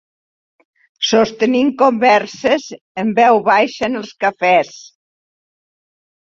[1.09, 2.65] Sostenint converses
[3.03, 4.73] en veu baixa en els cafès